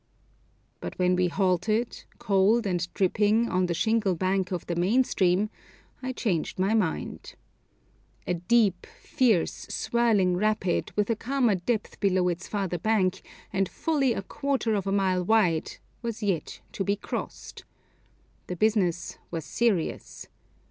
But 0.79 0.97
when 0.97 1.15
we 1.15 1.27
halted, 1.27 2.05
cold 2.17 2.65
and 2.65 2.91
dripping, 2.95 3.47
on 3.49 3.67
the 3.67 3.75
shingle 3.75 4.15
bank 4.15 4.51
of 4.51 4.65
the 4.65 4.73
main 4.75 5.03
stream 5.03 5.51
I 6.01 6.11
changed 6.11 6.57
my 6.57 6.73
mind. 6.73 7.35
A 8.25 8.33
deep, 8.33 8.87
fierce, 9.03 9.67
swirling 9.69 10.37
rapid, 10.37 10.91
with 10.95 11.11
a 11.11 11.15
calmer 11.15 11.53
depth 11.53 11.99
below 11.99 12.29
its 12.29 12.47
farther 12.47 12.79
bank, 12.79 13.21
and 13.53 13.69
fully 13.69 14.13
a 14.13 14.23
quarter 14.23 14.73
of 14.73 14.87
a 14.87 14.91
mile 14.91 15.23
wide, 15.23 15.77
was 16.01 16.23
yet 16.23 16.61
to 16.71 16.83
be 16.83 16.95
crossed. 16.95 17.63
The 18.47 18.55
business 18.55 19.19
was 19.29 19.45
serious. 19.45 20.25